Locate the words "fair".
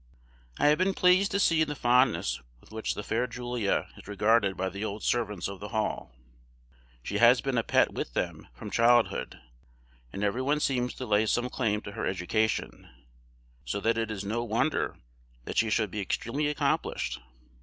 3.03-3.27